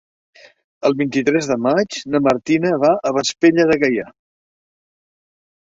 El 0.89 0.95
vint-i-tres 1.01 1.49
de 1.51 1.57
maig 1.65 1.97
na 2.15 2.23
Martina 2.29 2.73
va 2.87 2.93
a 3.11 3.15
Vespella 3.21 3.69
de 3.75 3.79
Gaià. 3.87 4.11